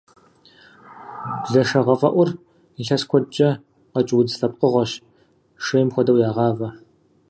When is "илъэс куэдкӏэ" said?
2.81-3.49